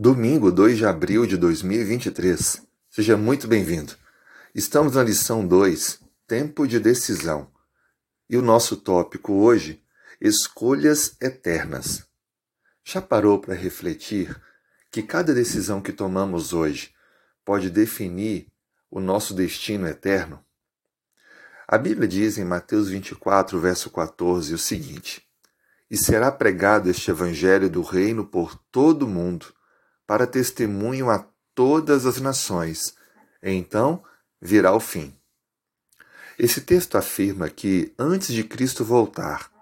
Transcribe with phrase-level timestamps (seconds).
[0.00, 2.62] Domingo 2 de abril de 2023.
[2.88, 3.94] Seja muito bem-vindo.
[4.54, 7.50] Estamos na lição 2, Tempo de Decisão.
[8.30, 9.82] E o nosso tópico hoje,
[10.20, 12.06] Escolhas Eternas.
[12.84, 14.40] Já parou para refletir
[14.88, 16.94] que cada decisão que tomamos hoje
[17.44, 18.46] pode definir
[18.88, 20.44] o nosso destino eterno?
[21.66, 25.26] A Bíblia diz em Mateus 24, verso 14, o seguinte:
[25.90, 29.57] E será pregado este evangelho do reino por todo o mundo
[30.08, 31.22] para testemunho a
[31.54, 32.94] todas as nações.
[33.42, 34.02] Então
[34.40, 35.14] virá o fim.
[36.38, 39.52] Esse texto afirma que, antes de Cristo voltar,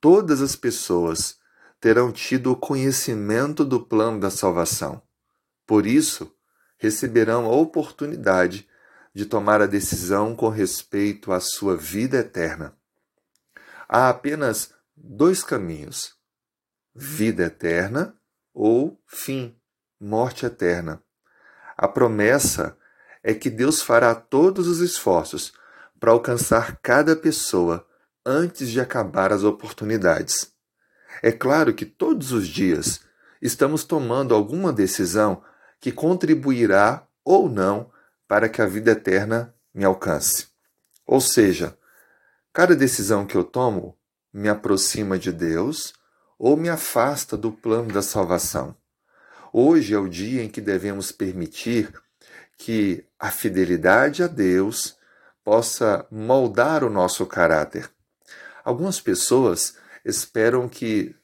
[0.00, 1.38] todas as pessoas
[1.80, 5.00] terão tido o conhecimento do plano da salvação.
[5.64, 6.34] Por isso,
[6.76, 8.68] receberão a oportunidade
[9.14, 12.76] de tomar a decisão com respeito à sua vida eterna.
[13.88, 16.16] Há apenas dois caminhos:
[16.94, 18.16] vida eterna
[18.52, 19.57] ou fim
[20.00, 21.02] morte eterna.
[21.76, 22.76] A promessa
[23.22, 25.52] é que Deus fará todos os esforços
[25.98, 27.86] para alcançar cada pessoa
[28.24, 30.52] antes de acabar as oportunidades.
[31.22, 33.00] É claro que todos os dias
[33.40, 35.42] estamos tomando alguma decisão
[35.80, 37.90] que contribuirá ou não
[38.26, 40.48] para que a vida eterna me alcance.
[41.06, 41.76] Ou seja,
[42.52, 43.96] cada decisão que eu tomo
[44.32, 45.94] me aproxima de Deus
[46.38, 48.76] ou me afasta do plano da salvação.
[49.52, 51.92] Hoje é o dia em que devemos permitir
[52.58, 54.96] que a fidelidade a Deus
[55.42, 57.90] possa moldar o nosso caráter.
[58.62, 61.14] Algumas pessoas esperam que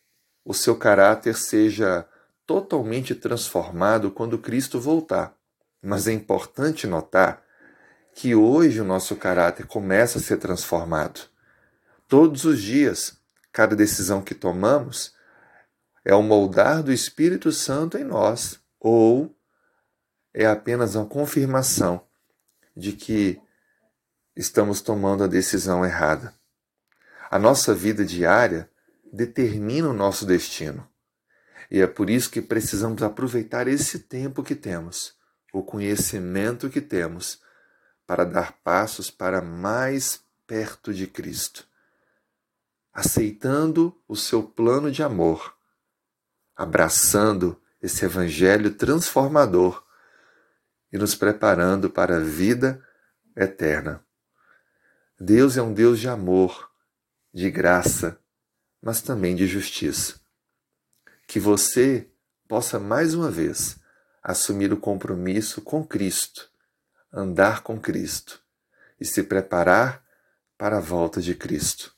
[0.44, 2.06] o seu caráter seja
[2.46, 5.34] totalmente transformado quando Cristo voltar.
[5.82, 7.42] Mas é importante notar
[8.14, 11.20] que hoje o nosso caráter começa a ser transformado.
[12.08, 13.18] Todos os dias,
[13.52, 15.13] cada decisão que tomamos
[16.04, 19.34] é o moldar do Espírito Santo em nós, ou
[20.34, 22.06] é apenas uma confirmação
[22.76, 23.40] de que
[24.36, 26.34] estamos tomando a decisão errada.
[27.30, 28.68] A nossa vida diária
[29.10, 30.86] determina o nosso destino.
[31.70, 35.14] E é por isso que precisamos aproveitar esse tempo que temos,
[35.52, 37.40] o conhecimento que temos,
[38.06, 41.66] para dar passos para mais perto de Cristo,
[42.92, 45.54] aceitando o seu plano de amor
[46.56, 49.84] abraçando esse evangelho transformador
[50.92, 52.82] e nos preparando para a vida
[53.36, 54.04] eterna.
[55.18, 56.70] Deus é um Deus de amor,
[57.32, 58.18] de graça,
[58.80, 60.20] mas também de justiça.
[61.26, 62.08] Que você
[62.46, 63.76] possa mais uma vez
[64.22, 66.50] assumir o compromisso com Cristo,
[67.12, 68.40] andar com Cristo
[69.00, 70.04] e se preparar
[70.56, 71.94] para a volta de Cristo.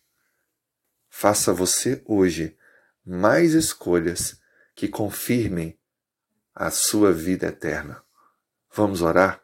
[1.08, 2.56] Faça você hoje
[3.04, 4.40] mais escolhas
[4.76, 5.76] que confirmem
[6.54, 8.04] a sua vida eterna.
[8.72, 9.42] Vamos orar?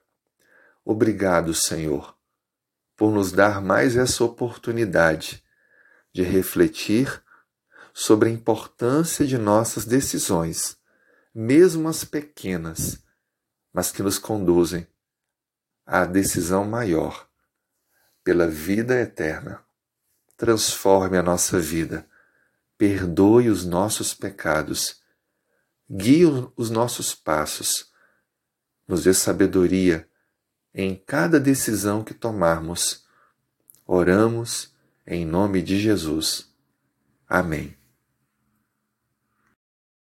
[0.84, 2.15] Obrigado, Senhor,
[2.94, 5.43] por nos dar mais essa oportunidade
[6.12, 7.22] de refletir
[7.94, 10.76] sobre a importância de nossas decisões,
[11.34, 13.03] mesmo as pequenas,
[13.72, 14.87] mas que nos conduzem
[15.87, 17.26] à decisão maior,
[18.22, 19.64] pela vida eterna.
[20.37, 22.06] Transforme a nossa vida,
[22.76, 25.01] perdoe os nossos pecados
[25.92, 26.25] guie
[26.56, 27.92] os nossos passos,
[28.88, 30.08] nos dê sabedoria
[30.75, 33.04] em cada decisão que tomarmos.
[33.86, 34.75] Oramos
[35.06, 36.48] em nome de Jesus.
[37.28, 37.81] Amém.